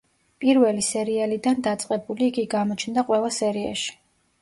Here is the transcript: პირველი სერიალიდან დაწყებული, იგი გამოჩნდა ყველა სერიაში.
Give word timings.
პირველი 0.45 0.85
სერიალიდან 0.87 1.63
დაწყებული, 1.69 2.33
იგი 2.35 2.49
გამოჩნდა 2.57 3.09
ყველა 3.13 3.35
სერიაში. 3.41 3.99